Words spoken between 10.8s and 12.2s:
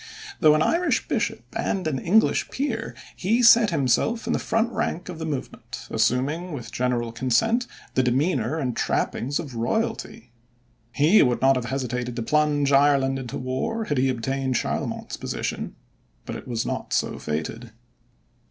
He would not have hesitated